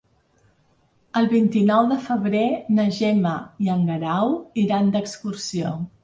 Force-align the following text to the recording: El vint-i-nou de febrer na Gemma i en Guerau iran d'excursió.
El 1.19 1.27
vint-i-nou 1.33 1.89
de 1.91 1.97
febrer 2.05 2.45
na 2.77 2.85
Gemma 2.95 3.33
i 3.65 3.69
en 3.73 3.83
Guerau 3.89 4.33
iran 4.63 4.89
d'excursió. 4.97 5.71